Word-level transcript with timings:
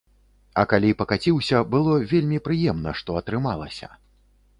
А 0.59 0.61
калі 0.71 0.93
пакаціўся, 1.01 1.61
было 1.75 1.97
вельмі 2.13 2.39
прыемна, 2.47 2.95
што 3.03 3.19
атрымалася. 3.21 3.91